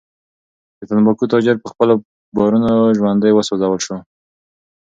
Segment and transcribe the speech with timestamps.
[0.77, 1.93] د تنباکو تاجر په خپلو
[2.35, 3.97] بارونو کې ژوندی وسوځول شو.